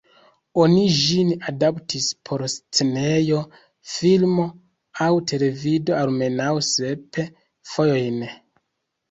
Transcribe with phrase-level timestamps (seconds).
[0.59, 3.41] Oni ĝin adaptis por scenejo,
[3.97, 4.47] filmo,
[5.09, 7.23] aŭ televido almenaŭ sep
[7.75, 8.19] fojojn.